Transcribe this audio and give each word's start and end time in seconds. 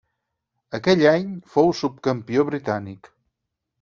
Aquell 0.77 1.03
any 1.11 1.29
fou 1.57 1.69
subcampió 1.81 2.47
britànic. 2.51 3.13